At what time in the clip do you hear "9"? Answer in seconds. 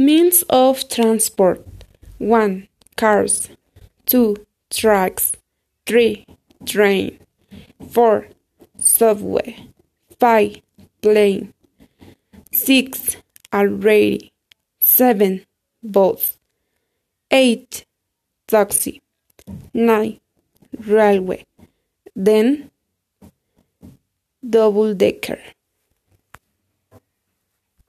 19.74-20.18